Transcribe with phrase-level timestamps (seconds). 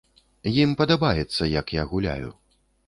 [0.61, 2.29] Ім падабаецца, як я гуляю.